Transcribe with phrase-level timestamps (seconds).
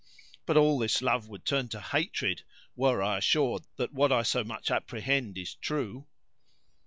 [0.47, 2.41] But all this love would turn to hatred,
[2.75, 6.07] were I assured that what I so much apprehend is true."